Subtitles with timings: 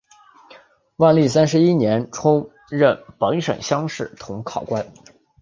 [0.95, 4.91] 万历三十一年充任本省乡试同考官。